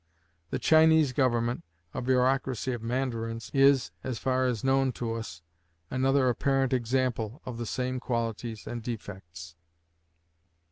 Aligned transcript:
The 0.49 0.57
Chinese 0.57 1.13
government, 1.13 1.63
a 1.93 2.01
bureaucracy 2.01 2.73
of 2.73 2.81
Mandarins, 2.81 3.51
is, 3.53 3.91
as 4.03 4.17
far 4.17 4.47
as 4.47 4.63
known 4.63 4.91
to 4.93 5.13
us, 5.13 5.43
another 5.91 6.27
apparent 6.27 6.73
example 6.73 7.39
of 7.45 7.59
the 7.59 7.67
same 7.67 7.99
qualities 7.99 8.65
and 8.65 8.81
defects. 8.81 9.55